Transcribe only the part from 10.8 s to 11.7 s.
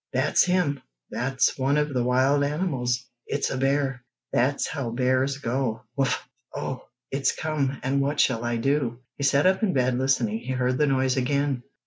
noise again!